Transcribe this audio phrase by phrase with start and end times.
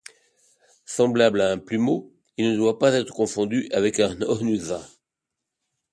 [0.87, 4.81] Semblable à un plumeau, il ne doit pas être confondu avec un Ōnusa.